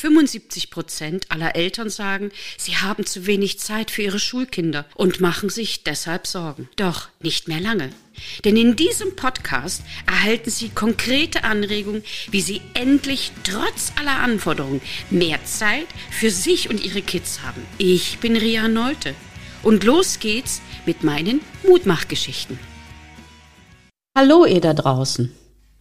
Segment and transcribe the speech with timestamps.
[0.00, 5.50] 75 Prozent aller Eltern sagen, sie haben zu wenig Zeit für ihre Schulkinder und machen
[5.50, 6.70] sich deshalb Sorgen.
[6.76, 7.90] Doch nicht mehr lange.
[8.44, 14.80] Denn in diesem Podcast erhalten Sie konkrete Anregungen, wie Sie endlich trotz aller Anforderungen
[15.10, 17.62] mehr Zeit für sich und Ihre Kids haben.
[17.76, 19.14] Ich bin Ria Neute
[19.62, 22.58] und los geht's mit meinen Mutmachgeschichten.
[24.16, 25.30] Hallo ihr da draußen.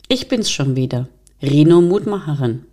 [0.10, 1.08] Ich bin's schon wieder,
[1.42, 2.66] Rino Mutmacherin.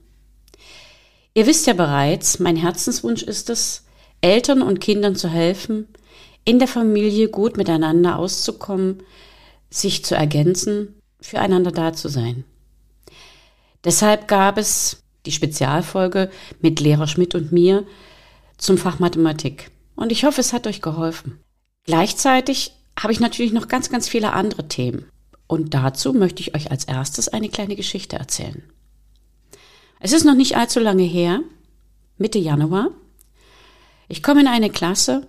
[1.37, 3.85] Ihr wisst ja bereits, mein Herzenswunsch ist es,
[4.23, 5.87] Eltern und Kindern zu helfen,
[6.47, 9.03] in der Familie gut miteinander auszukommen,
[9.69, 12.45] sich zu ergänzen, füreinander da zu sein.
[13.85, 16.31] Deshalb gab es die Spezialfolge
[16.63, 17.85] mit Lehrer Schmidt und mir
[18.57, 19.71] zum Fach Mathematik.
[19.95, 21.39] Und ich hoffe, es hat euch geholfen.
[21.85, 25.05] Gleichzeitig habe ich natürlich noch ganz, ganz viele andere Themen.
[25.47, 28.63] Und dazu möchte ich euch als erstes eine kleine Geschichte erzählen.
[29.99, 31.41] Es ist noch nicht allzu lange her,
[32.19, 32.91] Mitte Januar.
[34.09, 35.27] Ich komme in eine Klasse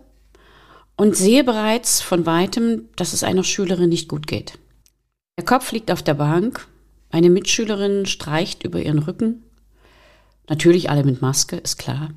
[0.97, 4.59] und sehe bereits von weitem, dass es einer Schülerin nicht gut geht.
[5.38, 6.67] Der Kopf liegt auf der Bank,
[7.09, 9.44] eine Mitschülerin streicht über ihren Rücken.
[10.50, 12.11] Natürlich alle mit Maske, ist klar.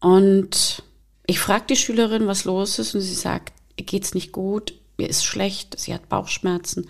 [0.00, 0.82] Und
[1.26, 5.08] ich frage die Schülerin, was los ist, und sie sagt, ihr geht's nicht gut, ihr
[5.08, 6.88] ist schlecht, sie hat Bauchschmerzen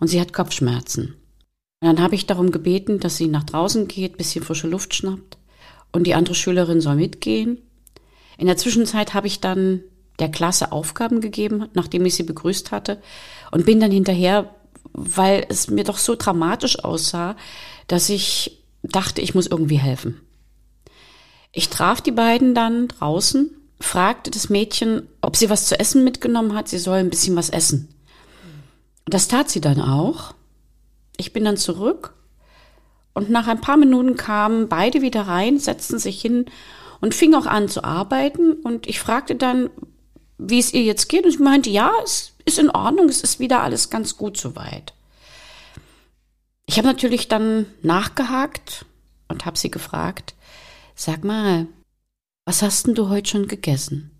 [0.00, 1.14] und sie hat Kopfschmerzen.
[1.84, 5.36] Und dann habe ich darum gebeten, dass sie nach draußen geht, bisschen frische Luft schnappt
[5.92, 7.58] und die andere Schülerin soll mitgehen.
[8.38, 9.82] In der Zwischenzeit habe ich dann
[10.18, 13.02] der Klasse Aufgaben gegeben, nachdem ich sie begrüßt hatte
[13.50, 14.54] und bin dann hinterher,
[14.94, 17.36] weil es mir doch so dramatisch aussah,
[17.86, 20.22] dass ich dachte, ich muss irgendwie helfen.
[21.52, 26.54] Ich traf die beiden dann draußen, fragte das Mädchen, ob sie was zu essen mitgenommen
[26.54, 27.94] hat, sie soll ein bisschen was essen.
[29.04, 30.32] Das tat sie dann auch.
[31.16, 32.14] Ich bin dann zurück
[33.14, 36.46] und nach ein paar Minuten kamen beide wieder rein, setzten sich hin
[37.00, 38.54] und fingen auch an zu arbeiten.
[38.54, 39.70] Und ich fragte dann,
[40.36, 41.24] wie es ihr jetzt geht.
[41.24, 44.94] Und ich meinte, ja, es ist in Ordnung, es ist wieder alles ganz gut soweit.
[46.66, 48.84] Ich habe natürlich dann nachgehakt
[49.28, 50.34] und habe sie gefragt,
[50.96, 51.68] sag mal,
[52.46, 54.10] was hast denn du heute schon gegessen?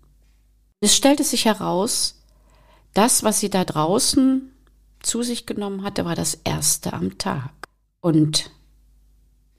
[0.79, 2.21] Es stellte sich heraus,
[2.93, 4.51] das, was sie da draußen
[5.05, 7.51] zu sich genommen hatte, war das erste am Tag.
[8.01, 8.51] Und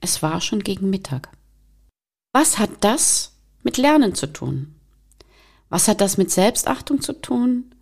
[0.01, 1.31] es war schon gegen Mittag.
[2.33, 4.75] Was hat das mit Lernen zu tun?
[5.69, 7.75] Was hat das mit Selbstachtung zu tun?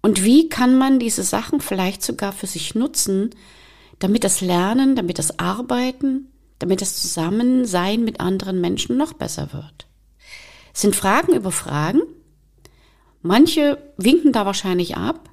[0.00, 3.30] Und wie kann man diese Sachen vielleicht sogar für sich nutzen,
[4.00, 9.86] damit das Lernen, damit das Arbeiten, damit das Zusammensein mit anderen Menschen noch besser wird?
[10.74, 12.00] Es sind Fragen über Fragen.
[13.20, 15.30] Manche winken da wahrscheinlich ab,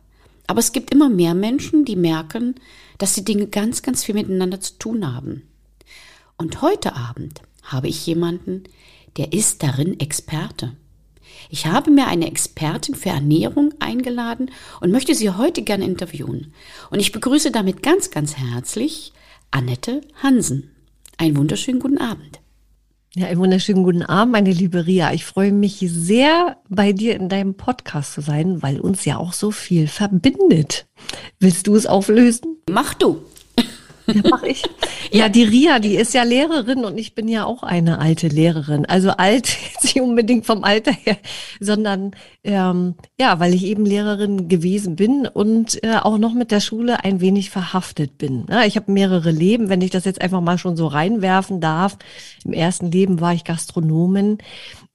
[0.50, 2.56] aber es gibt immer mehr Menschen, die merken,
[2.98, 5.44] dass die Dinge ganz, ganz viel miteinander zu tun haben.
[6.38, 8.64] Und heute Abend habe ich jemanden,
[9.18, 10.76] der ist darin Experte.
[11.52, 14.50] Ich habe mir eine Expertin für Ernährung eingeladen
[14.82, 16.52] und möchte sie heute gerne interviewen.
[16.90, 19.14] Und ich begrüße damit ganz, ganz herzlich
[19.52, 20.72] Annette Hansen.
[21.18, 22.40] Einen wunderschönen guten Abend.
[23.16, 25.12] Ja, einen wunderschönen guten Abend, meine liebe Ria.
[25.14, 29.34] Ich freue mich sehr, bei dir in deinem Podcast zu sein, weil uns ja auch
[29.34, 30.86] so viel verbindet.
[31.40, 32.58] Willst du es auflösen?
[32.70, 33.20] Mach du.
[34.24, 34.64] Ja, ich.
[35.12, 38.86] Ja, die Ria, die ist ja Lehrerin und ich bin ja auch eine alte Lehrerin.
[38.86, 41.18] Also alt, nicht unbedingt vom Alter her,
[41.60, 42.12] sondern
[42.44, 47.04] ähm, ja, weil ich eben Lehrerin gewesen bin und äh, auch noch mit der Schule
[47.04, 48.46] ein wenig verhaftet bin.
[48.50, 51.98] Ja, ich habe mehrere Leben, wenn ich das jetzt einfach mal schon so reinwerfen darf.
[52.46, 54.38] Im ersten Leben war ich Gastronomin.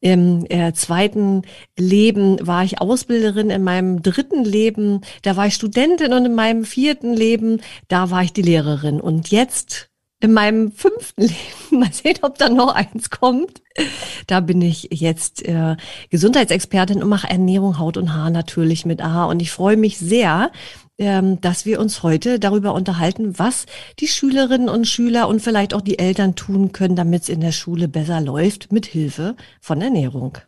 [0.04, 1.44] Im äh, zweiten
[1.78, 6.66] Leben war ich Ausbilderin, in meinem dritten Leben, da war ich Studentin und in meinem
[6.66, 9.00] vierten Leben, da war ich die Lehrerin.
[9.00, 9.88] Und jetzt
[10.20, 11.34] in meinem fünften Leben,
[11.70, 13.62] mal sehen, ob da noch eins kommt,
[14.26, 15.76] da bin ich jetzt äh,
[16.10, 19.24] Gesundheitsexpertin und mache Ernährung, Haut und Haar natürlich mit A.
[19.24, 20.52] Und ich freue mich sehr,
[20.96, 23.66] dass wir uns heute darüber unterhalten, was
[23.98, 27.52] die Schülerinnen und Schüler und vielleicht auch die Eltern tun können, damit es in der
[27.52, 30.38] Schule besser läuft, mit Hilfe von Ernährung.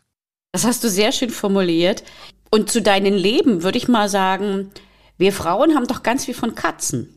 [0.53, 2.05] Das hast du sehr schön formuliert.
[2.51, 4.71] Und zu deinem Leben würde ich mal sagen,
[5.19, 7.13] wir Frauen haben doch ganz viel von Katzen.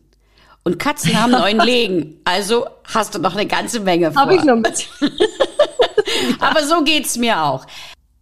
[0.63, 2.19] Und Katzen haben neun Legen.
[2.25, 4.21] Also hast du noch eine ganze Menge vor.
[4.21, 4.87] Habe ich noch mit.
[6.39, 7.65] Aber so geht's mir auch.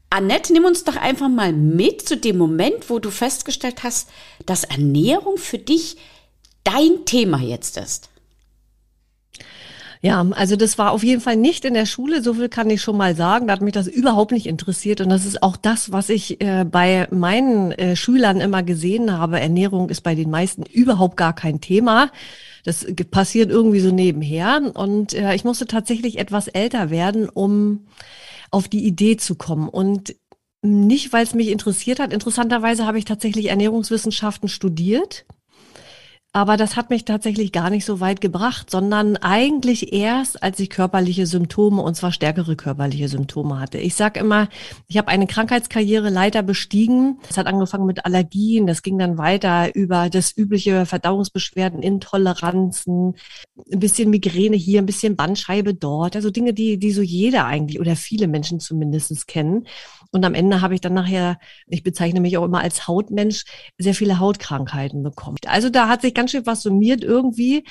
[0.10, 4.10] Annette, nimm uns doch einfach mal mit zu dem Moment, wo du festgestellt hast,
[4.46, 5.98] dass Ernährung für dich
[6.64, 8.10] dein Thema jetzt ist.
[10.02, 12.82] Ja, also das war auf jeden Fall nicht in der Schule, so viel kann ich
[12.82, 13.48] schon mal sagen.
[13.48, 15.02] Da hat mich das überhaupt nicht interessiert.
[15.02, 19.40] Und das ist auch das, was ich äh, bei meinen äh, Schülern immer gesehen habe.
[19.40, 22.12] Ernährung ist bei den meisten überhaupt gar kein Thema.
[22.64, 24.72] Das passiert irgendwie so nebenher.
[24.76, 27.88] Und äh, ich musste tatsächlich etwas älter werden, um
[28.52, 29.70] auf die Idee zu kommen.
[29.70, 30.16] Und
[30.62, 32.14] nicht, weil es mich interessiert hat.
[32.14, 35.26] Interessanterweise habe ich tatsächlich Ernährungswissenschaften studiert
[36.38, 40.70] aber das hat mich tatsächlich gar nicht so weit gebracht, sondern eigentlich erst, als ich
[40.70, 43.80] körperliche Symptome, und zwar stärkere körperliche Symptome hatte.
[43.80, 44.48] Ich sage immer,
[44.88, 47.18] ich habe eine Krankheitskarriere leider bestiegen.
[47.28, 53.16] Es hat angefangen mit Allergien, das ging dann weiter über das übliche Verdauungsbeschwerden, Intoleranzen,
[53.74, 56.16] ein bisschen Migräne hier, ein bisschen Bandscheibe dort.
[56.16, 59.66] Also Dinge, die, die so jeder eigentlich oder viele Menschen zumindest kennen.
[60.12, 63.46] Und am Ende habe ich dann nachher, ich bezeichne mich auch immer als Hautmensch,
[63.78, 65.38] sehr viele Hautkrankheiten bekommen.
[65.48, 67.64] Also da hat sich ganz schön was summiert irgendwie.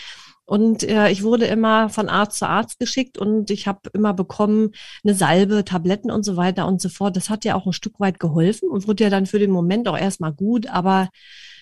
[0.47, 4.71] Und äh, ich wurde immer von Arzt zu Arzt geschickt und ich habe immer bekommen
[5.03, 7.17] eine Salbe, Tabletten und so weiter und so fort.
[7.17, 9.89] Das hat ja auch ein Stück weit geholfen und wurde ja dann für den Moment
[9.89, 10.69] auch erstmal gut.
[10.69, 11.09] Aber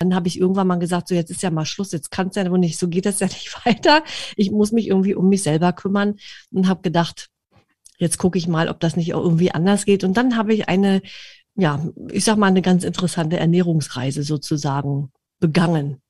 [0.01, 2.37] dann habe ich irgendwann mal gesagt, so jetzt ist ja mal Schluss, jetzt kann es
[2.37, 4.05] ja wohl nicht, so geht das ja nicht weiter.
[4.37, 6.17] Ich muss mich irgendwie um mich selber kümmern
[6.53, 7.31] und habe gedacht,
[8.05, 10.05] jetzt gucke ich mal, ob das nicht irgendwie anders geht.
[10.05, 11.03] Und dann habe ich eine,
[11.57, 15.11] ja, ich sag mal, eine ganz interessante Ernährungsreise sozusagen
[15.41, 16.01] begangen.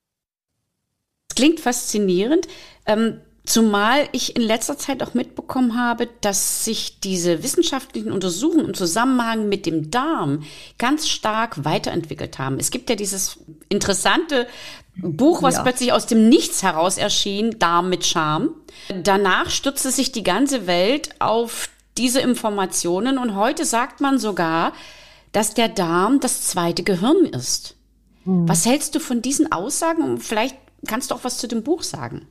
[1.35, 2.49] Klingt faszinierend.
[2.85, 8.75] Ähm, Zumal ich in letzter Zeit auch mitbekommen habe, dass sich diese wissenschaftlichen Untersuchungen im
[8.75, 10.44] Zusammenhang mit dem Darm
[10.79, 12.58] ganz stark weiterentwickelt haben.
[12.58, 14.46] Es gibt ja dieses interessante
[14.96, 15.62] Buch, was ja.
[15.62, 18.49] plötzlich aus dem Nichts heraus erschien, Darm mit Charme.
[19.02, 24.73] Danach stürzte sich die ganze Welt auf diese Informationen und heute sagt man sogar,
[25.32, 27.76] dass der Darm das zweite Gehirn ist.
[28.25, 28.49] Mhm.
[28.49, 30.19] Was hältst du von diesen Aussagen?
[30.19, 30.56] vielleicht
[30.87, 32.26] kannst du auch was zu dem Buch sagen.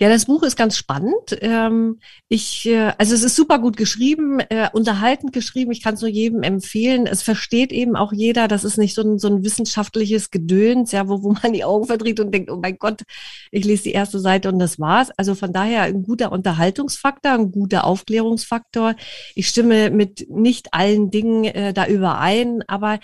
[0.00, 1.38] Ja, das Buch ist ganz spannend.
[1.40, 5.70] Ähm, ich, äh, also es ist super gut geschrieben, äh, unterhaltend geschrieben.
[5.70, 7.06] Ich kann es nur jedem empfehlen.
[7.06, 8.48] Es versteht eben auch jeder.
[8.48, 11.86] Das ist nicht so ein, so ein wissenschaftliches Gedöns, ja, wo, wo man die Augen
[11.86, 13.02] verdreht und denkt, oh mein Gott,
[13.52, 15.10] ich lese die erste Seite und das war's.
[15.16, 18.96] Also von daher ein guter Unterhaltungsfaktor, ein guter Aufklärungsfaktor.
[19.34, 22.98] Ich stimme mit nicht allen Dingen äh, da überein, aber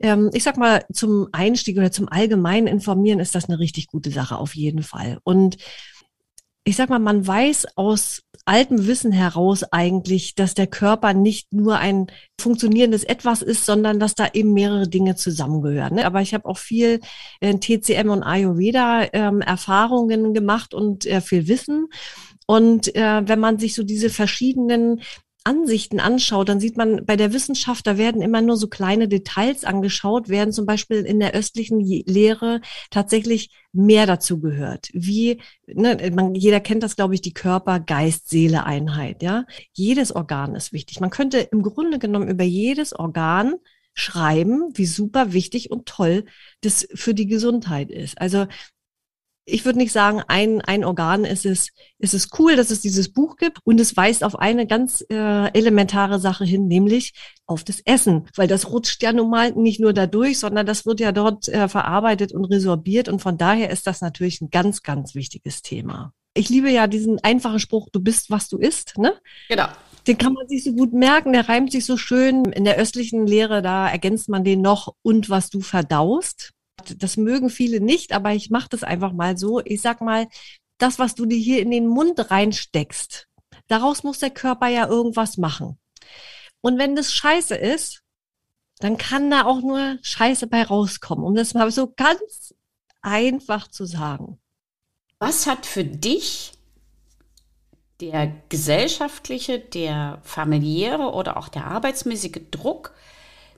[0.00, 4.10] ähm, ich sag mal, zum Einstieg oder zum allgemeinen Informieren ist das eine richtig gute
[4.10, 5.18] Sache auf jeden Fall.
[5.24, 5.56] Und
[6.66, 11.78] ich sag mal, man weiß aus altem Wissen heraus eigentlich, dass der Körper nicht nur
[11.78, 12.08] ein
[12.40, 15.94] funktionierendes Etwas ist, sondern dass da eben mehrere Dinge zusammengehören.
[15.94, 16.06] Ne?
[16.06, 17.00] Aber ich habe auch viel
[17.40, 21.86] äh, TCM und Ayurveda ähm, Erfahrungen gemacht und äh, viel Wissen.
[22.46, 25.02] Und äh, wenn man sich so diese verschiedenen
[25.46, 29.64] Ansichten anschaut, dann sieht man bei der Wissenschaft, da werden immer nur so kleine Details
[29.64, 32.60] angeschaut, während zum Beispiel in der östlichen Lehre
[32.90, 34.88] tatsächlich mehr dazu gehört.
[34.92, 39.44] Wie, ne, man, jeder kennt das, glaube ich, die Körper-Geist-Seele-Einheit, ja.
[39.72, 41.00] Jedes Organ ist wichtig.
[41.00, 43.54] Man könnte im Grunde genommen über jedes Organ
[43.94, 46.24] schreiben, wie super wichtig und toll
[46.60, 48.20] das für die Gesundheit ist.
[48.20, 48.46] Also
[49.46, 53.12] ich würde nicht sagen, ein, ein Organ ist es, ist es cool, dass es dieses
[53.12, 57.12] Buch gibt und es weist auf eine ganz äh, elementare Sache hin, nämlich
[57.46, 60.98] auf das Essen, weil das rutscht ja nun mal nicht nur dadurch, sondern das wird
[60.98, 65.14] ja dort äh, verarbeitet und resorbiert und von daher ist das natürlich ein ganz, ganz
[65.14, 66.12] wichtiges Thema.
[66.34, 69.14] Ich liebe ja diesen einfachen Spruch, du bist, was du isst, ne?
[69.48, 69.68] Genau.
[70.06, 72.44] Den kann man sich so gut merken, der reimt sich so schön.
[72.44, 76.52] In der östlichen Lehre, da ergänzt man den noch und was du verdaust.
[76.98, 79.60] Das mögen viele nicht, aber ich mache das einfach mal so.
[79.64, 80.28] Ich sag mal,
[80.78, 83.28] das, was du dir hier in den Mund reinsteckst,
[83.66, 85.78] daraus muss der Körper ja irgendwas machen.
[86.60, 88.02] Und wenn das scheiße ist,
[88.78, 92.54] dann kann da auch nur Scheiße bei rauskommen, um das mal so ganz
[93.00, 94.38] einfach zu sagen.
[95.18, 96.52] Was hat für dich
[98.00, 102.92] der gesellschaftliche, der familiäre oder auch der arbeitsmäßige Druck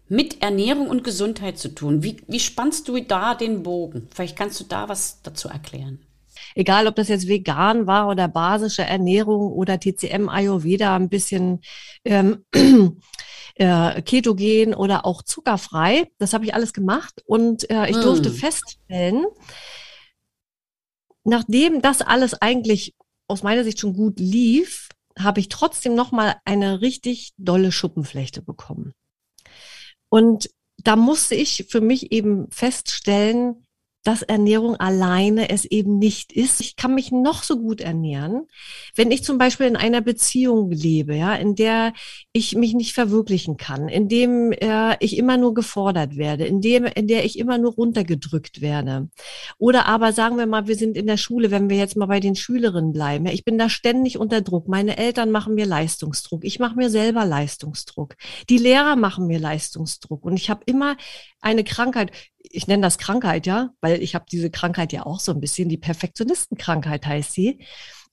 [0.08, 2.02] mit Ernährung und Gesundheit zu tun.
[2.02, 4.08] Wie, wie spannst du da den Bogen?
[4.14, 6.00] Vielleicht kannst du da was dazu erklären.
[6.54, 11.60] Egal, ob das jetzt vegan war oder basische Ernährung oder TCM, Ayurveda, ein bisschen
[12.04, 12.44] ähm,
[13.54, 16.10] äh, ketogen oder auch zuckerfrei.
[16.18, 18.02] Das habe ich alles gemacht und äh, ich mm.
[18.02, 19.26] durfte feststellen,
[21.24, 22.94] nachdem das alles eigentlich
[23.26, 24.88] aus meiner Sicht schon gut lief,
[25.18, 28.94] habe ich trotzdem noch mal eine richtig dolle Schuppenflechte bekommen.
[30.08, 33.66] Und da musste ich für mich eben feststellen,
[34.08, 36.62] dass Ernährung alleine es eben nicht ist.
[36.62, 38.46] Ich kann mich noch so gut ernähren,
[38.94, 41.92] wenn ich zum Beispiel in einer Beziehung lebe, ja, in der
[42.32, 46.86] ich mich nicht verwirklichen kann, in dem äh, ich immer nur gefordert werde, in dem,
[46.86, 49.10] in der ich immer nur runtergedrückt werde.
[49.58, 52.20] Oder aber sagen wir mal, wir sind in der Schule, wenn wir jetzt mal bei
[52.20, 53.26] den Schülerinnen bleiben.
[53.26, 54.68] Ja, ich bin da ständig unter Druck.
[54.68, 56.46] Meine Eltern machen mir Leistungsdruck.
[56.46, 58.16] Ich mache mir selber Leistungsdruck.
[58.48, 60.24] Die Lehrer machen mir Leistungsdruck.
[60.24, 60.96] Und ich habe immer
[61.40, 62.12] eine Krankheit
[62.50, 65.68] ich nenne das Krankheit, ja, weil ich habe diese Krankheit ja auch so ein bisschen,
[65.68, 67.58] die Perfektionistenkrankheit heißt sie.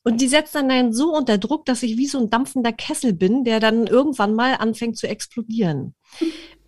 [0.03, 3.13] Und die setzt dann einen so unter Druck, dass ich wie so ein dampfender Kessel
[3.13, 5.95] bin, der dann irgendwann mal anfängt zu explodieren.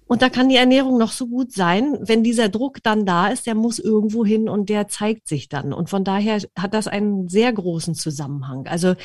[0.07, 3.45] Und da kann die Ernährung noch so gut sein, wenn dieser Druck dann da ist,
[3.45, 5.73] der muss irgendwo hin und der zeigt sich dann.
[5.73, 8.65] Und von daher hat das einen sehr großen Zusammenhang.
[8.67, 8.95] Also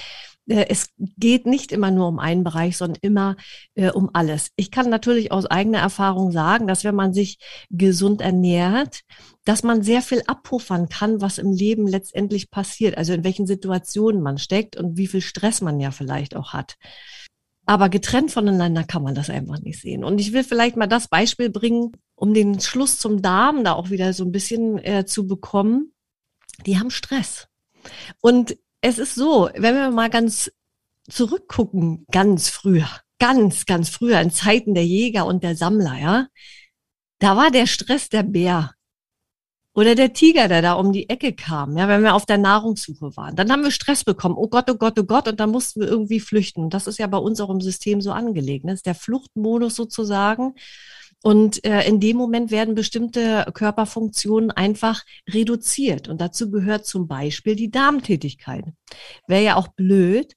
[0.46, 3.36] es geht nicht immer nur um einen Bereich, sondern immer
[3.74, 4.50] äh, um alles.
[4.56, 7.38] Ich kann natürlich aus eigener Erfahrung sagen, dass wenn man sich
[7.70, 9.02] gesund ernährt,
[9.44, 14.20] dass man sehr viel abpuffern kann, was im Leben letztendlich passiert, also in welchen Situationen
[14.20, 16.76] man steckt und wie viel Stress man ja vielleicht auch hat.
[17.64, 20.02] Aber getrennt voneinander kann man das einfach nicht sehen.
[20.02, 23.90] Und ich will vielleicht mal das Beispiel bringen, um den Schluss zum Darm da auch
[23.90, 25.92] wieder so ein bisschen äh, zu bekommen.
[26.66, 27.48] Die haben Stress.
[28.20, 30.52] Und es ist so, wenn wir mal ganz
[31.08, 36.26] zurückgucken, ganz früher, ganz, ganz früher in Zeiten der Jäger und der Sammler, ja,
[37.18, 38.72] da war der Stress der Bär
[39.74, 43.16] oder der Tiger, der da um die Ecke kam, ja, wenn wir auf der Nahrungssuche
[43.16, 43.36] waren.
[43.36, 44.34] Dann haben wir Stress bekommen.
[44.36, 45.28] Oh Gott, oh Gott, oh Gott.
[45.28, 46.68] Und dann mussten wir irgendwie flüchten.
[46.68, 48.66] Das ist ja bei uns auch im System so angelegt.
[48.66, 50.54] Das ist der Fluchtmodus sozusagen.
[51.22, 56.08] Und äh, in dem Moment werden bestimmte Körperfunktionen einfach reduziert.
[56.08, 58.64] Und dazu gehört zum Beispiel die Darmtätigkeit.
[59.28, 60.34] Wäre ja auch blöd,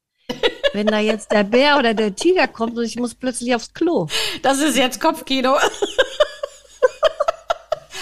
[0.73, 4.07] wenn da jetzt der Bär oder der Tiger kommt und ich muss plötzlich aufs Klo.
[4.43, 5.55] Das ist jetzt Kopfkino.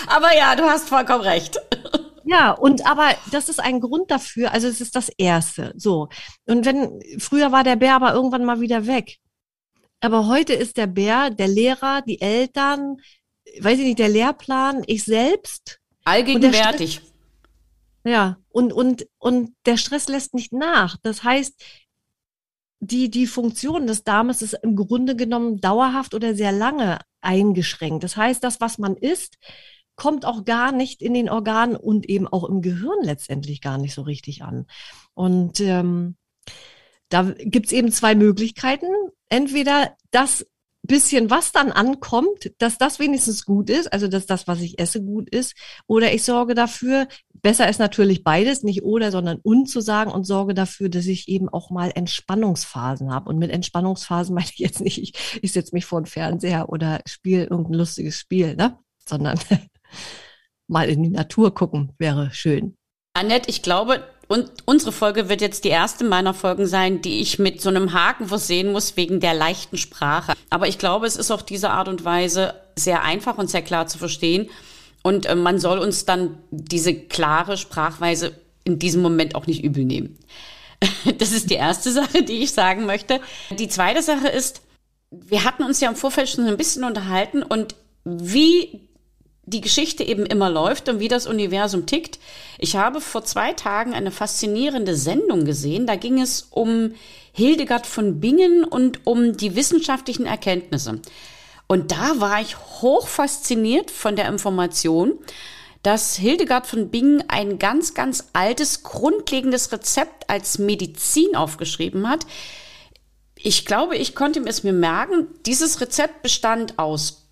[0.08, 1.60] aber ja, du hast vollkommen recht.
[2.25, 5.74] Ja, und aber das ist ein Grund dafür, also es ist das Erste.
[5.75, 6.08] So.
[6.48, 9.18] Und wenn, früher war der Bär aber irgendwann mal wieder weg.
[10.03, 12.98] Aber heute ist der Bär, der Lehrer, die Eltern,
[13.62, 15.79] weiß ich nicht, der Lehrplan, ich selbst.
[16.03, 17.01] Allgegenwärtig.
[18.03, 20.98] ja, und, und, und der Stress lässt nicht nach.
[21.03, 21.53] Das heißt,
[22.81, 28.03] die, die Funktion des Darmes ist im Grunde genommen dauerhaft oder sehr lange eingeschränkt.
[28.03, 29.38] Das heißt, das, was man isst,
[29.95, 33.93] kommt auch gar nicht in den Organen und eben auch im Gehirn letztendlich gar nicht
[33.93, 34.65] so richtig an.
[35.13, 36.17] Und ähm,
[37.13, 38.88] da gibt's eben zwei Möglichkeiten.
[39.29, 40.46] Entweder das
[40.82, 45.01] bisschen, was dann ankommt, dass das wenigstens gut ist, also dass das, was ich esse,
[45.01, 45.55] gut ist,
[45.88, 50.25] oder ich sorge dafür, besser ist natürlich beides, nicht oder, sondern und zu sagen und
[50.25, 53.29] sorge dafür, dass ich eben auch mal Entspannungsphasen habe.
[53.29, 57.00] Und mit Entspannungsphasen meine ich jetzt nicht, ich, ich setze mich vor den Fernseher oder
[57.05, 58.77] spiele irgendein lustiges Spiel, ne?
[59.08, 59.39] sondern
[60.67, 62.75] mal in die Natur gucken wäre schön.
[63.13, 64.03] Annette, ich glaube,
[64.34, 67.94] und unsere Folge wird jetzt die erste meiner Folgen sein, die ich mit so einem
[67.94, 70.34] Haken versehen muss wegen der leichten Sprache.
[70.50, 73.86] Aber ich glaube, es ist auf diese Art und Weise sehr einfach und sehr klar
[73.86, 74.50] zu verstehen.
[75.04, 79.86] Und äh, man soll uns dann diese klare Sprachweise in diesem Moment auch nicht übel
[79.86, 80.18] nehmen.
[81.20, 83.22] Das ist die erste Sache, die ich sagen möchte.
[83.52, 84.63] Die zweite Sache ist,
[85.12, 88.82] wir hatten uns ja im Vorfeld schon ein bisschen unterhalten und wie
[89.46, 92.20] die Geschichte eben immer läuft und wie das Universum tickt.
[92.58, 95.86] Ich habe vor zwei Tagen eine faszinierende Sendung gesehen.
[95.86, 96.94] Da ging es um
[97.34, 101.02] Hildegard von Bingen und um die wissenschaftlichen Erkenntnisse.
[101.68, 105.14] Und da war ich hoch fasziniert von der Information,
[105.82, 112.26] dass Hildegard von Bingen ein ganz, ganz altes, grundlegendes Rezept als Medizin aufgeschrieben hat.
[113.36, 115.28] Ich glaube, ich konnte es mir merken.
[115.46, 117.28] Dieses Rezept bestand aus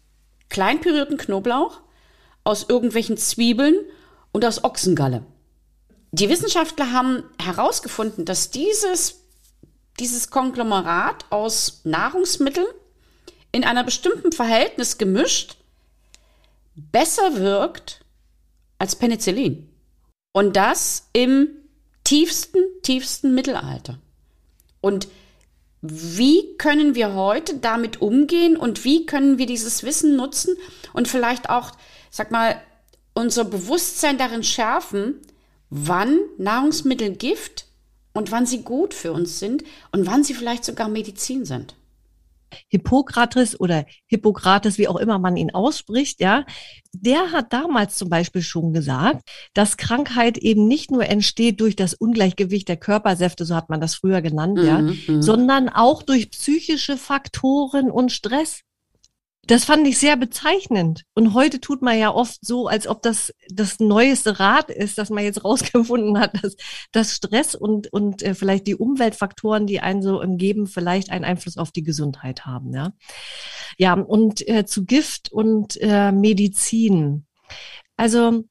[0.50, 1.80] kleinpürierten Knoblauch,
[2.44, 3.76] aus irgendwelchen Zwiebeln
[4.32, 5.24] und aus Ochsengalle.
[6.12, 9.22] Die Wissenschaftler haben herausgefunden, dass dieses,
[10.00, 12.68] dieses Konglomerat aus Nahrungsmitteln
[13.52, 15.58] in einer bestimmten Verhältnis gemischt
[16.76, 18.04] besser wirkt
[18.78, 19.70] als Penicillin.
[20.34, 21.50] Und das im
[22.04, 24.00] tiefsten, tiefsten Mittelalter.
[24.80, 25.08] Und
[25.82, 30.56] wie können wir heute damit umgehen und wie können wir dieses Wissen nutzen
[30.94, 31.72] und vielleicht auch
[32.12, 32.62] sag mal,
[33.16, 35.16] unser Bewusstsein darin schärfen,
[35.70, 37.66] wann Nahrungsmittel Gift
[38.14, 41.76] und wann sie gut für uns sind und wann sie vielleicht sogar Medizin sind.
[42.68, 46.46] Hippokrates oder Hippokrates, wie auch immer man ihn ausspricht, ja,
[46.92, 49.22] der hat damals zum Beispiel schon gesagt,
[49.54, 53.96] dass Krankheit eben nicht nur entsteht durch das Ungleichgewicht der Körpersäfte, so hat man das
[53.96, 55.22] früher genannt, mhm, ja, mhm.
[55.22, 58.62] sondern auch durch psychische Faktoren und Stress.
[59.48, 61.04] Das fand ich sehr bezeichnend.
[61.16, 65.10] Und heute tut man ja oft so, als ob das das neueste Rad ist, dass
[65.10, 66.56] man jetzt rausgefunden hat, dass,
[66.92, 71.58] dass Stress und, und äh, vielleicht die Umweltfaktoren, die einen so umgeben, vielleicht einen Einfluss
[71.58, 72.74] auf die Gesundheit haben.
[72.74, 72.94] Ja,
[73.78, 77.26] ja und äh, zu Gift und äh, Medizin.
[77.98, 78.44] Also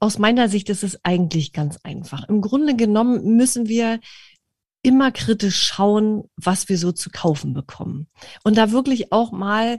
[0.00, 2.28] aus meiner Sicht ist es eigentlich ganz einfach.
[2.28, 4.00] Im Grunde genommen müssen wir
[4.82, 8.08] immer kritisch schauen, was wir so zu kaufen bekommen.
[8.44, 9.78] Und da wirklich auch mal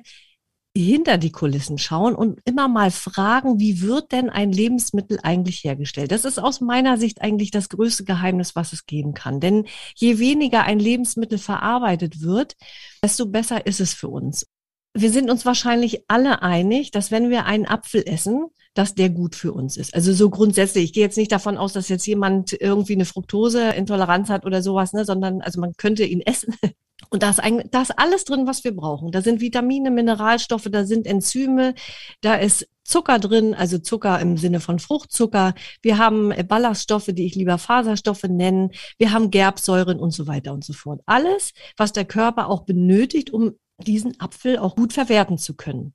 [0.75, 6.11] hinter die Kulissen schauen und immer mal fragen, wie wird denn ein Lebensmittel eigentlich hergestellt?
[6.11, 9.41] Das ist aus meiner Sicht eigentlich das größte Geheimnis, was es geben kann.
[9.41, 12.55] Denn je weniger ein Lebensmittel verarbeitet wird,
[13.03, 14.47] desto besser ist es für uns.
[14.93, 19.35] Wir sind uns wahrscheinlich alle einig, dass wenn wir einen Apfel essen, dass der gut
[19.35, 19.93] für uns ist.
[19.93, 20.85] Also so grundsätzlich.
[20.85, 24.93] Ich gehe jetzt nicht davon aus, dass jetzt jemand irgendwie eine Fructoseintoleranz hat oder sowas,
[24.93, 26.55] ne, sondern also man könnte ihn essen.
[27.09, 29.11] Und da ist, eigentlich, da ist alles drin, was wir brauchen.
[29.11, 31.73] Da sind Vitamine, Mineralstoffe, da sind Enzyme,
[32.21, 35.53] da ist Zucker drin, also Zucker im Sinne von Fruchtzucker.
[35.81, 38.71] Wir haben Ballaststoffe, die ich lieber Faserstoffe nennen.
[38.97, 41.01] Wir haben Gerbsäuren und so weiter und so fort.
[41.05, 45.93] Alles, was der Körper auch benötigt, um diesen Apfel auch gut verwerten zu können.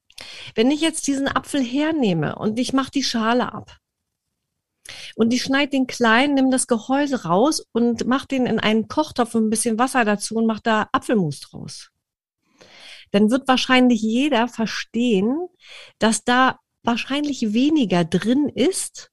[0.55, 3.77] Wenn ich jetzt diesen Apfel hernehme und ich mache die Schale ab
[5.15, 9.35] und ich schneide den klein, nimm das Gehäuse raus und mach den in einen Kochtopf
[9.35, 11.91] und ein bisschen Wasser dazu und mach da Apfelmus draus,
[13.11, 15.49] dann wird wahrscheinlich jeder verstehen,
[15.99, 19.11] dass da wahrscheinlich weniger drin ist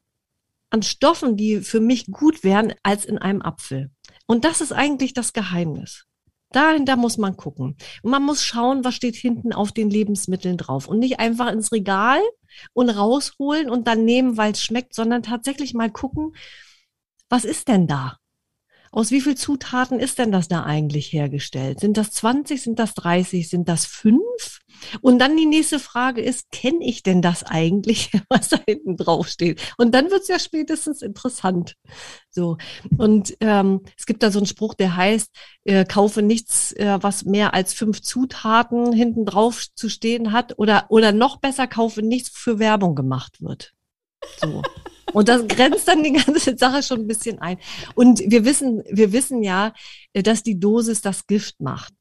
[0.69, 3.91] an Stoffen, die für mich gut wären, als in einem Apfel.
[4.25, 6.05] Und das ist eigentlich das Geheimnis.
[6.53, 7.75] Dahinter muss man gucken.
[8.01, 10.87] Und man muss schauen, was steht hinten auf den Lebensmitteln drauf.
[10.87, 12.19] Und nicht einfach ins Regal
[12.73, 16.35] und rausholen und dann nehmen, weil es schmeckt, sondern tatsächlich mal gucken,
[17.29, 18.17] was ist denn da?
[18.91, 21.79] Aus wie viel Zutaten ist denn das da eigentlich hergestellt?
[21.79, 24.21] Sind das 20, sind das 30, sind das 5?
[25.01, 29.27] Und dann die nächste Frage ist, kenne ich denn das eigentlich, was da hinten drauf
[29.27, 29.61] steht?
[29.77, 31.75] Und dann wird es ja spätestens interessant.
[32.29, 32.57] So.
[32.97, 35.29] Und ähm, es gibt da so einen Spruch, der heißt,
[35.65, 40.57] äh, kaufe nichts, äh, was mehr als fünf Zutaten hinten drauf zu stehen hat.
[40.57, 43.73] Oder, oder noch besser, kaufe nichts, für Werbung gemacht wird.
[44.39, 44.61] So.
[45.13, 47.57] Und das grenzt dann die ganze Sache schon ein bisschen ein.
[47.95, 49.73] Und wir wissen, wir wissen ja,
[50.13, 51.93] äh, dass die Dosis das Gift macht.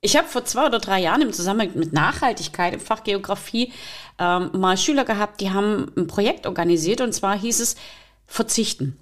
[0.00, 3.72] Ich habe vor zwei oder drei Jahren im Zusammenhang mit Nachhaltigkeit im Fach Geografie
[4.18, 7.76] ähm, mal Schüler gehabt, die haben ein Projekt organisiert und zwar hieß es
[8.26, 8.96] Verzichten.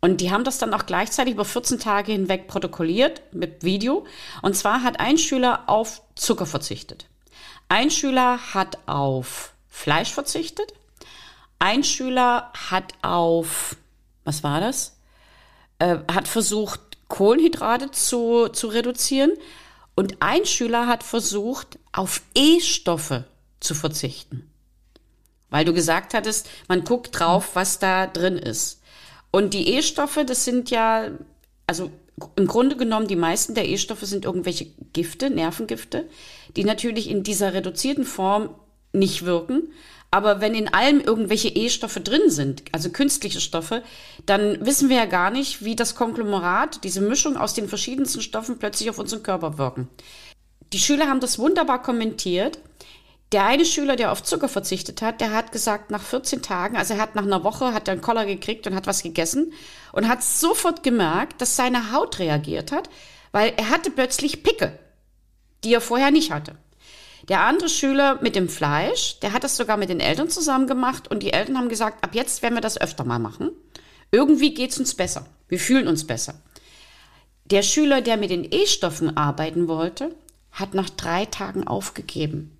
[0.00, 4.04] Und die haben das dann auch gleichzeitig über 14 Tage hinweg protokolliert mit Video.
[4.42, 7.06] Und zwar hat ein Schüler auf Zucker verzichtet.
[7.68, 10.72] Ein Schüler hat auf Fleisch verzichtet
[11.62, 13.76] ein Schüler hat auf,
[14.24, 14.96] was war das?
[15.78, 19.30] Äh, hat versucht, Kohlenhydrate zu, zu reduzieren.
[19.94, 23.24] Und ein Schüler hat versucht, auf E-Stoffe
[23.60, 24.50] zu verzichten.
[25.50, 28.80] Weil du gesagt hattest, man guckt drauf, was da drin ist.
[29.30, 31.10] Und die E-Stoffe, das sind ja,
[31.66, 31.90] also
[32.36, 36.08] im Grunde genommen, die meisten der E-Stoffe sind irgendwelche Gifte, Nervengifte,
[36.56, 38.54] die natürlich in dieser reduzierten Form
[38.92, 39.72] nicht wirken,
[40.12, 43.82] aber wenn in allem irgendwelche E-Stoffe drin sind, also künstliche Stoffe,
[44.26, 48.58] dann wissen wir ja gar nicht, wie das Konglomerat, diese Mischung aus den verschiedensten Stoffen
[48.58, 49.88] plötzlich auf unseren Körper wirken.
[50.74, 52.58] Die Schüler haben das wunderbar kommentiert.
[53.32, 56.92] Der eine Schüler, der auf Zucker verzichtet hat, der hat gesagt, nach 14 Tagen, also
[56.92, 59.54] er hat nach einer Woche, hat er einen Koller gekriegt und hat was gegessen
[59.92, 62.90] und hat sofort gemerkt, dass seine Haut reagiert hat,
[63.30, 64.78] weil er hatte plötzlich Picke,
[65.64, 66.56] die er vorher nicht hatte.
[67.28, 71.08] Der andere Schüler mit dem Fleisch, der hat das sogar mit den Eltern zusammen gemacht
[71.10, 73.50] und die Eltern haben gesagt, ab jetzt werden wir das öfter mal machen.
[74.10, 75.26] Irgendwie geht es uns besser.
[75.48, 76.34] Wir fühlen uns besser.
[77.44, 80.14] Der Schüler, der mit den E-Stoffen arbeiten wollte,
[80.50, 82.56] hat nach drei Tagen aufgegeben,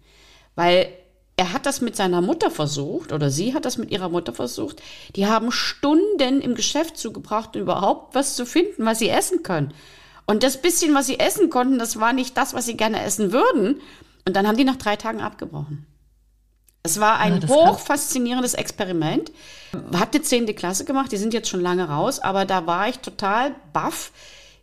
[0.54, 0.88] weil
[1.36, 4.82] er hat das mit seiner Mutter versucht oder sie hat das mit ihrer Mutter versucht.
[5.16, 9.72] Die haben Stunden im Geschäft zugebracht, um überhaupt was zu finden, was sie essen können.
[10.26, 13.32] Und das bisschen, was sie essen konnten, das war nicht das, was sie gerne essen
[13.32, 13.80] würden.
[14.26, 15.86] Und dann haben die nach drei Tagen abgebrochen.
[16.84, 19.30] Es war ein ja, hoch faszinierendes Experiment.
[19.94, 22.98] Hat eine zehnte Klasse gemacht, die sind jetzt schon lange raus, aber da war ich
[22.98, 24.10] total baff,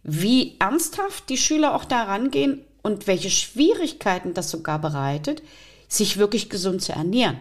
[0.03, 5.41] wie ernsthaft die Schüler auch da rangehen und welche Schwierigkeiten das sogar bereitet,
[5.87, 7.37] sich wirklich gesund zu ernähren.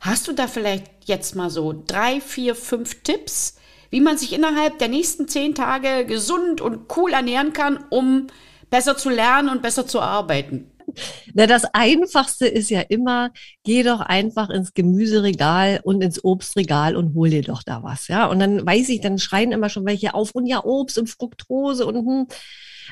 [0.00, 3.56] Hast du da vielleicht jetzt mal so drei, vier, fünf Tipps,
[3.90, 8.26] wie man sich innerhalb der nächsten zehn Tage gesund und cool ernähren kann, um
[8.68, 10.71] besser zu lernen und besser zu arbeiten?
[11.34, 13.30] Na, das Einfachste ist ja immer,
[13.64, 18.26] geh doch einfach ins Gemüseregal und ins Obstregal und hol dir doch da was, ja.
[18.26, 21.86] Und dann weiß ich, dann schreien immer schon welche auf und ja, Obst und Fructose
[21.86, 22.26] und hm.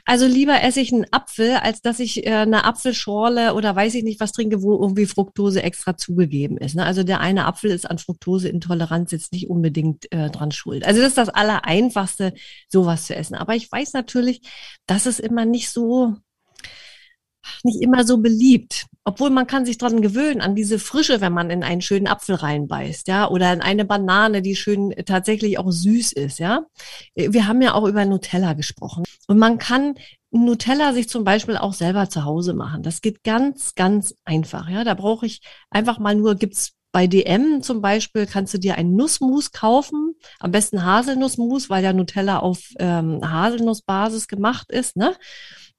[0.04, 4.04] Also lieber esse ich einen Apfel, als dass ich äh, eine Apfelschorle oder weiß ich
[4.04, 6.74] nicht was trinke, wo irgendwie Fructose extra zugegeben ist.
[6.74, 6.84] Ne?
[6.84, 10.86] Also der eine Apfel ist an Fructoseintoleranz jetzt nicht unbedingt äh, dran schuld.
[10.86, 12.34] Also das ist das Allereinfachste,
[12.68, 13.34] sowas zu essen.
[13.34, 14.42] Aber ich weiß natürlich,
[14.86, 16.16] dass es immer nicht so
[17.62, 18.86] nicht immer so beliebt.
[19.04, 22.34] Obwohl man kann sich dran gewöhnen, an diese Frische, wenn man in einen schönen Apfel
[22.34, 26.66] reinbeißt, ja, oder in eine Banane, die schön äh, tatsächlich auch süß ist, ja.
[27.14, 29.04] Äh, wir haben ja auch über Nutella gesprochen.
[29.26, 29.94] Und man kann
[30.30, 32.82] Nutella sich zum Beispiel auch selber zu Hause machen.
[32.82, 34.84] Das geht ganz, ganz einfach, ja.
[34.84, 38.96] Da brauche ich einfach mal nur, gibt's bei DM zum Beispiel kannst du dir ein
[38.96, 44.96] Nussmus kaufen, am besten Haselnussmus, weil ja Nutella auf ähm, Haselnussbasis gemacht ist.
[44.96, 45.14] Ne?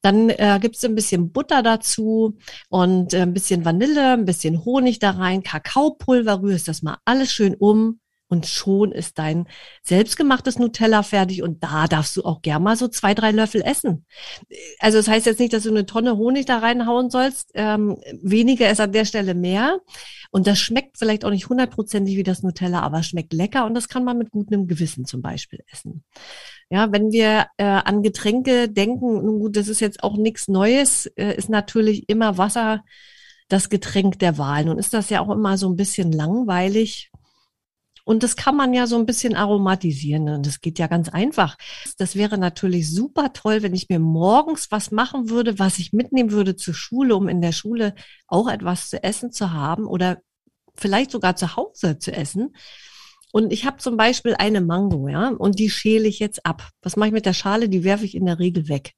[0.01, 2.37] Dann äh, gibt ein bisschen Butter dazu
[2.69, 7.31] und äh, ein bisschen Vanille, ein bisschen Honig da rein, Kakaopulver, rührst das mal alles
[7.31, 7.99] schön um
[8.31, 9.45] und schon ist dein
[9.83, 14.05] selbstgemachtes Nutella fertig und da darfst du auch gern mal so zwei, drei Löffel essen.
[14.79, 17.51] Also das heißt jetzt nicht, dass du eine Tonne Honig da reinhauen sollst.
[17.55, 19.81] Ähm, weniger ist an der Stelle mehr.
[20.31, 23.89] Und das schmeckt vielleicht auch nicht hundertprozentig wie das Nutella, aber schmeckt lecker und das
[23.89, 26.05] kann man mit gutem Gewissen zum Beispiel essen.
[26.71, 31.05] Ja, wenn wir äh, an Getränke denken, nun gut, das ist jetzt auch nichts Neues,
[31.17, 32.85] äh, ist natürlich immer Wasser
[33.49, 34.63] das Getränk der Wahl.
[34.63, 37.11] Nun ist das ja auch immer so ein bisschen langweilig.
[38.05, 40.29] Und das kann man ja so ein bisschen aromatisieren.
[40.29, 41.57] Und das geht ja ganz einfach.
[41.97, 46.31] Das wäre natürlich super toll, wenn ich mir morgens was machen würde, was ich mitnehmen
[46.31, 47.95] würde zur Schule, um in der Schule
[48.27, 50.21] auch etwas zu essen zu haben oder
[50.75, 52.55] vielleicht sogar zu Hause zu essen.
[53.31, 56.69] Und ich habe zum Beispiel eine Mango, ja, und die schäle ich jetzt ab.
[56.81, 57.69] Was mache ich mit der Schale?
[57.69, 58.93] Die werfe ich in der Regel weg.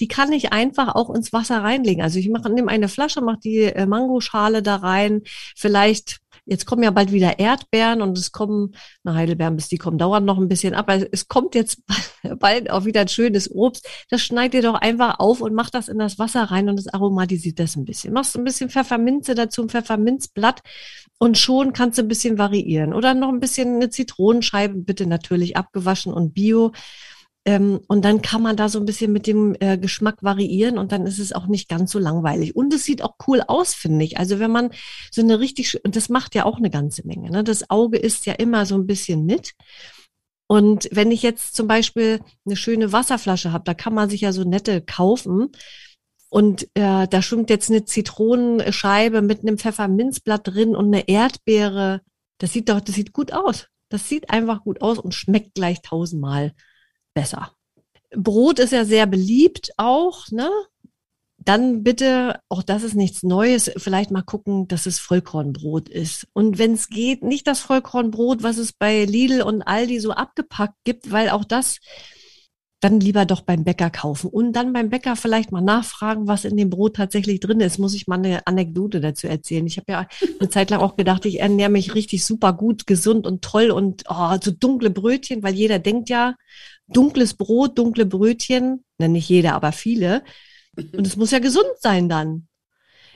[0.00, 2.02] Die kann ich einfach auch ins Wasser reinlegen.
[2.02, 5.22] Also ich mache, nehme eine Flasche, mache die äh, Mangoschale da rein,
[5.56, 9.98] vielleicht Jetzt kommen ja bald wieder Erdbeeren und es kommen, na Heidelbeeren, bis die kommen,
[9.98, 10.88] dauern noch ein bisschen ab.
[10.88, 11.82] Also es kommt jetzt
[12.38, 13.86] bald auch wieder ein schönes Obst.
[14.08, 16.88] Das schneid ihr doch einfach auf und macht das in das Wasser rein und das
[16.88, 18.14] aromatisiert das ein bisschen.
[18.14, 20.62] Machst ein bisschen Pfefferminze dazu, ein Pfefferminzblatt
[21.18, 22.94] und schon kannst du ein bisschen variieren.
[22.94, 26.72] Oder noch ein bisschen eine Zitronenscheibe, bitte natürlich abgewaschen und bio.
[27.48, 30.92] Ähm, und dann kann man da so ein bisschen mit dem äh, Geschmack variieren und
[30.92, 32.54] dann ist es auch nicht ganz so langweilig.
[32.54, 34.18] Und es sieht auch cool aus, finde ich.
[34.18, 34.68] Also wenn man
[35.10, 37.30] so eine richtig, und das macht ja auch eine ganze Menge.
[37.30, 37.42] Ne?
[37.44, 39.54] Das Auge ist ja immer so ein bisschen mit.
[40.46, 44.32] Und wenn ich jetzt zum Beispiel eine schöne Wasserflasche habe, da kann man sich ja
[44.32, 45.48] so nette kaufen.
[46.28, 52.02] Und äh, da schwimmt jetzt eine Zitronenscheibe mit einem Pfefferminzblatt drin und eine Erdbeere.
[52.36, 53.68] Das sieht doch, das sieht gut aus.
[53.88, 56.52] Das sieht einfach gut aus und schmeckt gleich tausendmal
[57.14, 57.52] besser.
[58.14, 60.50] Brot ist ja sehr beliebt auch, ne?
[61.38, 66.26] Dann bitte, auch das ist nichts Neues, vielleicht mal gucken, dass es Vollkornbrot ist.
[66.32, 70.76] Und wenn es geht, nicht das Vollkornbrot, was es bei Lidl und Aldi so abgepackt
[70.84, 71.78] gibt, weil auch das
[72.80, 76.56] dann lieber doch beim Bäcker kaufen und dann beim Bäcker vielleicht mal nachfragen, was in
[76.56, 77.78] dem Brot tatsächlich drin ist.
[77.78, 79.66] Muss ich mal eine Anekdote dazu erzählen.
[79.66, 80.06] Ich habe ja
[80.38, 84.04] eine Zeit lang auch gedacht, ich ernähre mich richtig super gut, gesund und toll und
[84.08, 86.34] oh, so dunkle Brötchen, weil jeder denkt ja,
[86.88, 90.22] dunkles Brot, dunkle Brötchen, na nicht jeder, aber viele.
[90.76, 92.47] Und es muss ja gesund sein dann.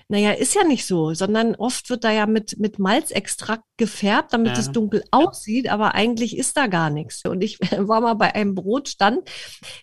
[0.09, 4.53] Naja, ist ja nicht so, sondern oft wird da ja mit, mit Malzextrakt gefärbt, damit
[4.53, 4.59] ja.
[4.59, 7.25] es dunkel aussieht, aber eigentlich ist da gar nichts.
[7.25, 9.29] Und ich war mal bei einem Brotstand,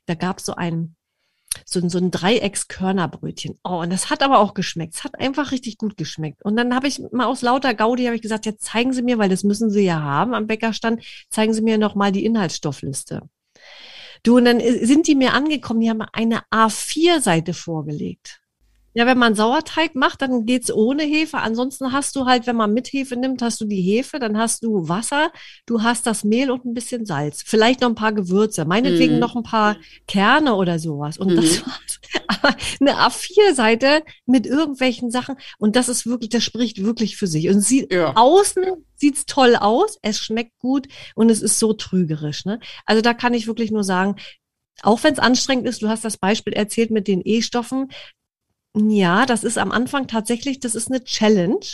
[0.05, 0.95] da gab es so ein,
[1.65, 3.60] so, so ein Dreieckskörnerbrötchen.
[3.63, 4.95] Oh, und das hat aber auch geschmeckt.
[4.95, 6.43] Es hat einfach richtig gut geschmeckt.
[6.43, 9.17] Und dann habe ich mal aus lauter Gaudi habe ich gesagt, jetzt zeigen Sie mir,
[9.17, 13.23] weil das müssen Sie ja haben am Bäckerstand, zeigen Sie mir noch mal die Inhaltsstoffliste.
[14.23, 18.41] Du, und dann sind die mir angekommen, die haben eine A4-Seite vorgelegt.
[18.93, 21.38] Ja, wenn man Sauerteig macht, dann geht's ohne Hefe.
[21.38, 24.63] Ansonsten hast du halt, wenn man mit Hefe nimmt, hast du die Hefe, dann hast
[24.63, 25.32] du Wasser,
[25.65, 27.43] du hast das Mehl und ein bisschen Salz.
[27.45, 29.19] Vielleicht noch ein paar Gewürze, meinetwegen mm.
[29.19, 31.17] noch ein paar Kerne oder sowas.
[31.17, 31.36] Und mm.
[31.36, 31.65] das mhm.
[31.65, 31.99] war's.
[32.28, 35.36] Aber eine A4-Seite mit irgendwelchen Sachen.
[35.58, 37.49] Und das ist wirklich, das spricht wirklich für sich.
[37.49, 38.15] Und sieht ja.
[38.15, 38.63] außen
[38.99, 42.45] sieht's toll aus, es schmeckt gut und es ist so trügerisch.
[42.45, 42.60] Ne?
[42.86, 44.15] Also da kann ich wirklich nur sagen,
[44.82, 47.89] auch wenn es anstrengend ist, du hast das Beispiel erzählt mit den E-Stoffen,
[48.75, 51.65] ja, das ist am Anfang tatsächlich, das ist eine Challenge.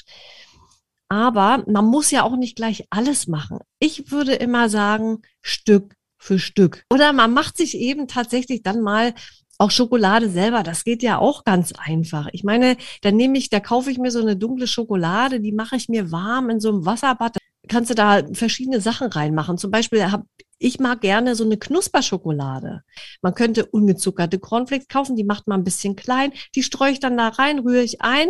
[1.08, 3.60] Aber man muss ja auch nicht gleich alles machen.
[3.79, 6.84] Ich würde immer sagen, Stück für Stück.
[6.91, 9.13] Oder man macht sich eben tatsächlich dann mal
[9.58, 12.27] auch Schokolade selber, das geht ja auch ganz einfach.
[12.34, 15.77] Ich meine, dann nehme ich, da kaufe ich mir so eine dunkle Schokolade, die mache
[15.77, 17.38] ich mir warm in so einem Wasserbad.
[17.69, 19.58] Kannst du da verschiedene Sachen reinmachen.
[19.58, 20.25] Zum Beispiel habe
[20.58, 22.84] ich mag gerne so eine Knusperschokolade.
[23.22, 27.18] Man könnte ungezuckerte Cornflakes kaufen, die macht man ein bisschen klein, die streue ich dann
[27.18, 28.30] da rein, rühre ich ein,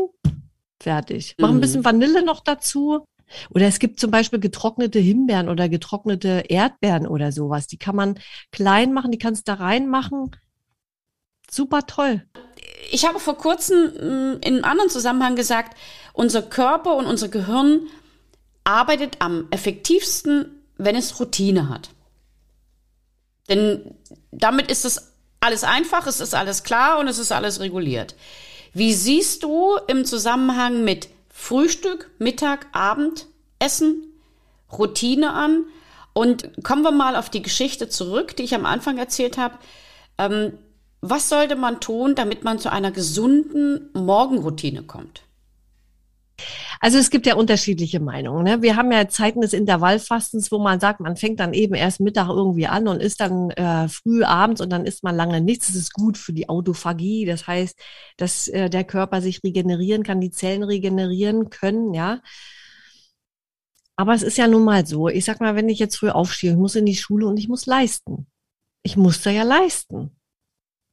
[0.82, 1.36] fertig.
[1.40, 1.86] Mach ein bisschen mhm.
[1.86, 3.06] Vanille noch dazu.
[3.50, 7.68] Oder es gibt zum Beispiel getrocknete Himbeeren oder getrocknete Erdbeeren oder sowas.
[7.68, 8.20] Die kann man
[8.52, 10.32] klein machen, die kannst du da reinmachen.
[11.50, 12.24] Super toll.
[12.92, 15.76] Ich habe vor kurzem mm, in einem anderen Zusammenhang gesagt,
[16.14, 17.88] unser Körper und unser Gehirn
[18.64, 21.90] arbeitet am effektivsten, wenn es Routine hat.
[23.50, 23.96] Denn
[24.32, 28.16] damit ist es alles einfach, es ist alles klar und es ist alles reguliert.
[28.74, 34.04] Wie siehst du im Zusammenhang mit Frühstück, Mittag, Abendessen,
[34.72, 35.66] Routine an?
[36.14, 39.56] Und kommen wir mal auf die Geschichte zurück, die ich am Anfang erzählt habe.
[40.18, 40.58] Ähm,
[41.02, 45.25] was sollte man tun, damit man zu einer gesunden Morgenroutine kommt?
[46.80, 48.43] Also es gibt ja unterschiedliche Meinungen.
[48.43, 48.62] Ne?
[48.62, 52.30] Wir haben ja Zeiten des Intervallfastens, wo man sagt, man fängt dann eben erst Mittag
[52.30, 55.67] irgendwie an und isst dann äh, früh abends und dann isst man lange nichts.
[55.67, 57.26] Das ist gut für die Autophagie.
[57.26, 57.80] Das heißt,
[58.17, 62.21] dass äh, der Körper sich regenerieren kann, die Zellen regenerieren können, ja.
[63.98, 65.08] Aber es ist ja nun mal so.
[65.08, 67.48] Ich sag mal, wenn ich jetzt früh aufstehe, ich muss in die Schule und ich
[67.48, 68.28] muss leisten.
[68.84, 70.12] Ich muss da ja leisten.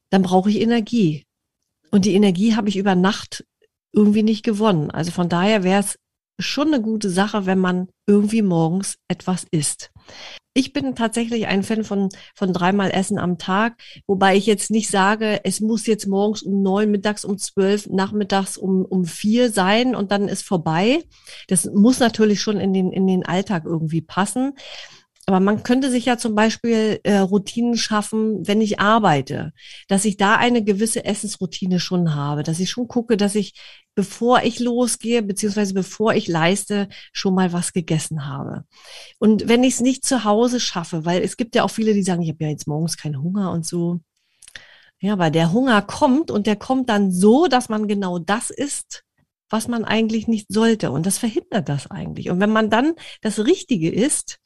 [0.09, 1.25] Dann brauche ich Energie.
[1.91, 3.45] Und die Energie habe ich über Nacht
[3.93, 4.91] irgendwie nicht gewonnen.
[4.91, 5.97] Also von daher wäre es
[6.39, 9.91] schon eine gute Sache, wenn man irgendwie morgens etwas isst.
[10.55, 13.75] Ich bin tatsächlich ein Fan von, von dreimal Essen am Tag,
[14.05, 18.57] wobei ich jetzt nicht sage, es muss jetzt morgens um neun, mittags um zwölf, nachmittags
[18.57, 21.03] um, um vier sein und dann ist vorbei.
[21.47, 24.53] Das muss natürlich schon in den, in den Alltag irgendwie passen.
[25.25, 29.53] Aber man könnte sich ja zum Beispiel äh, Routinen schaffen, wenn ich arbeite,
[29.87, 33.53] dass ich da eine gewisse Essensroutine schon habe, dass ich schon gucke, dass ich,
[33.95, 38.65] bevor ich losgehe, beziehungsweise bevor ich leiste, schon mal was gegessen habe.
[39.17, 42.03] Und wenn ich es nicht zu Hause schaffe, weil es gibt ja auch viele, die
[42.03, 44.01] sagen, ich habe ja jetzt morgens keinen Hunger und so.
[44.99, 49.03] Ja, weil der Hunger kommt und der kommt dann so, dass man genau das isst,
[49.53, 50.89] was man eigentlich nicht sollte.
[50.89, 52.31] Und das verhindert das eigentlich.
[52.31, 54.39] Und wenn man dann das Richtige isst,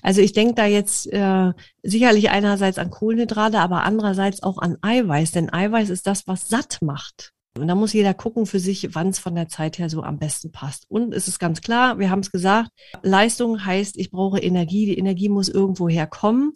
[0.00, 5.32] also ich denke da jetzt äh, sicherlich einerseits an Kohlenhydrate, aber andererseits auch an Eiweiß,
[5.32, 7.32] denn Eiweiß ist das, was satt macht.
[7.58, 10.18] Und da muss jeder gucken für sich, wann es von der Zeit her so am
[10.18, 10.86] besten passt.
[10.88, 12.70] Und es ist ganz klar, wir haben es gesagt,
[13.02, 14.86] Leistung heißt, ich brauche Energie.
[14.86, 16.52] Die Energie muss irgendwo herkommen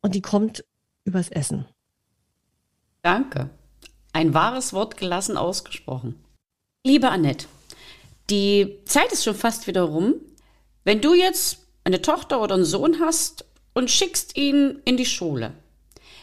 [0.00, 0.64] und die kommt
[1.04, 1.66] übers Essen.
[3.02, 3.50] Danke.
[4.14, 6.14] Ein wahres Wort gelassen ausgesprochen.
[6.82, 7.44] Liebe Annette,
[8.30, 10.14] die Zeit ist schon fast wieder rum.
[10.82, 15.52] Wenn du jetzt eine Tochter oder einen Sohn hast und schickst ihn in die Schule.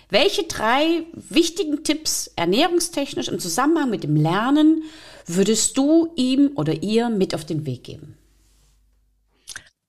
[0.09, 4.81] Welche drei wichtigen Tipps ernährungstechnisch im Zusammenhang mit dem Lernen
[5.27, 8.16] würdest du ihm oder ihr mit auf den Weg geben?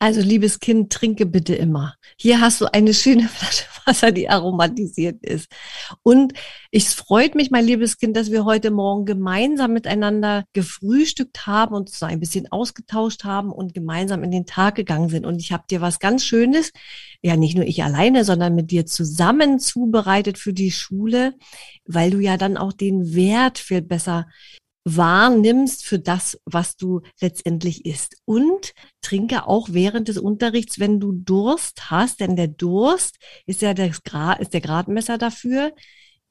[0.00, 1.94] Also, liebes Kind, trinke bitte immer.
[2.16, 5.48] Hier hast du eine schöne Flasche Wasser, die aromatisiert ist.
[6.02, 6.34] Und
[6.70, 11.90] es freut mich, mein liebes Kind, dass wir heute Morgen gemeinsam miteinander gefrühstückt haben und
[11.90, 15.26] so ein bisschen ausgetauscht haben und gemeinsam in den Tag gegangen sind.
[15.26, 16.70] Und ich habe dir was ganz Schönes,
[17.22, 21.34] ja nicht nur ich alleine, sondern mit dir zusammen zubereitet für die Schule,
[21.86, 24.26] weil du ja dann auch den Wert viel besser
[24.84, 28.16] wahrnimmst für das, was du letztendlich isst.
[28.24, 33.74] Und trinke auch während des Unterrichts, wenn du Durst hast, denn der Durst ist ja
[33.74, 35.72] Grad, ist der Gradmesser dafür,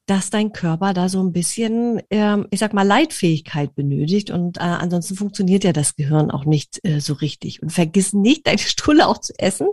[0.07, 4.61] dass dein Körper da so ein bisschen, ähm, ich sag mal, Leitfähigkeit benötigt und äh,
[4.61, 7.61] ansonsten funktioniert ja das Gehirn auch nicht äh, so richtig.
[7.61, 9.67] Und vergiss nicht, deine Stulle auch zu essen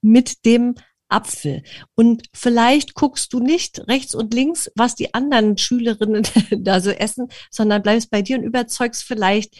[0.00, 0.76] mit dem
[1.10, 1.62] Apfel.
[1.94, 6.22] Und vielleicht guckst du nicht rechts und links, was die anderen Schülerinnen
[6.58, 9.56] da so essen, sondern bleibst bei dir und überzeugst vielleicht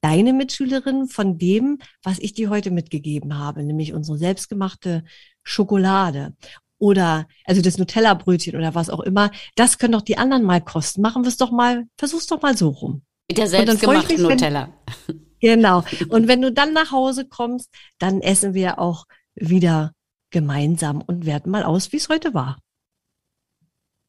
[0.00, 5.04] deine Mitschülerinnen von dem, was ich dir heute mitgegeben habe, nämlich unsere selbstgemachte
[5.42, 6.34] Schokolade
[6.78, 9.30] oder also das Nutella-Brötchen oder was auch immer.
[9.56, 11.00] Das können doch die anderen mal kosten.
[11.00, 13.02] Machen wir es doch mal, versuch's doch mal so rum.
[13.28, 14.72] Mit der selbstgemachten Nutella.
[15.06, 15.84] Wenn, genau.
[16.08, 19.92] Und wenn du dann nach Hause kommst, dann essen wir auch wieder
[20.30, 22.58] gemeinsam und werten mal aus, wie es heute war.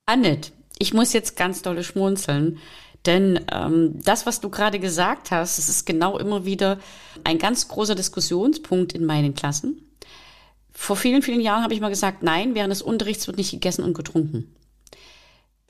[0.06, 2.58] Annette, ich muss jetzt ganz dolle schmunzeln,
[3.06, 6.80] denn ähm, das, was du gerade gesagt hast, das ist genau immer wieder
[7.24, 9.82] ein ganz großer Diskussionspunkt in meinen Klassen.
[10.72, 13.84] Vor vielen, vielen Jahren habe ich mal gesagt, nein, während des Unterrichts wird nicht gegessen
[13.84, 14.56] und getrunken.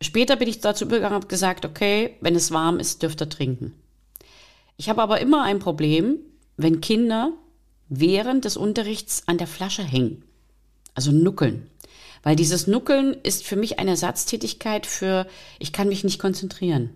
[0.02, 3.30] Später bin ich dazu übergegangen und habe gesagt, okay, wenn es warm ist, dürft ihr
[3.30, 3.74] trinken.
[4.78, 6.20] Ich habe aber immer ein Problem,
[6.56, 7.34] wenn Kinder
[7.90, 10.24] während des Unterrichts an der Flasche hängen
[10.94, 11.70] also Nuckeln.
[12.24, 16.90] Weil dieses Nuckeln ist für mich eine Ersatztätigkeit für, ich kann mich nicht konzentrieren.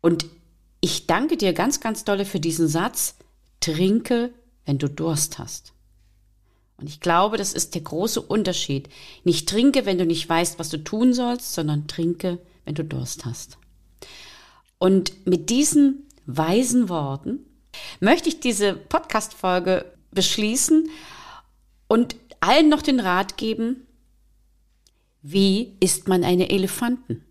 [0.00, 0.26] Und
[0.80, 3.16] ich danke dir ganz, ganz dolle für diesen Satz,
[3.60, 4.30] trinke,
[4.66, 5.72] wenn du Durst hast.
[6.76, 8.88] Und ich glaube, das ist der große Unterschied.
[9.24, 13.24] Nicht trinke, wenn du nicht weißt, was du tun sollst, sondern trinke, wenn du Durst
[13.24, 13.58] hast.
[14.78, 17.40] Und mit diesen weisen Worten
[17.98, 20.88] möchte ich diese Podcast-Folge beschließen
[21.88, 23.86] und allen noch den Rat geben,
[25.22, 27.24] wie isst man eine Elefanten?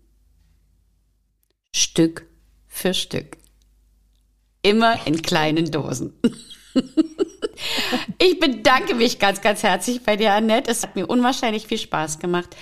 [1.74, 2.26] Stück
[2.66, 3.36] für Stück.
[4.62, 6.12] Immer in kleinen Dosen.
[8.18, 10.70] Ich bedanke mich ganz, ganz herzlich bei dir, Annette.
[10.70, 12.56] Es hat mir unwahrscheinlich viel Spaß gemacht.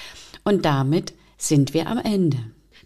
[0.44, 2.38] Und damit sind wir am Ende.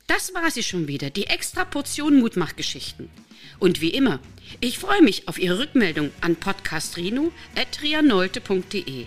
[0.06, 3.10] Das war sie schon wieder, die extra Portion Mutmachgeschichten.
[3.58, 4.20] Und wie immer,
[4.60, 9.06] ich freue mich auf Ihre Rückmeldung an podcastrino.trianolte.de.